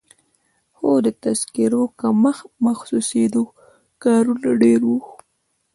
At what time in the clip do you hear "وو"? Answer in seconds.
4.89-4.99